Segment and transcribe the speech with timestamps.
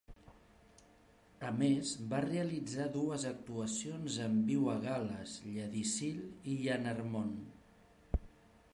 [1.49, 6.19] A més, va realitzar dues actuacions en viu a Gal·les, Llandyssil
[6.55, 7.35] i Llanarmon.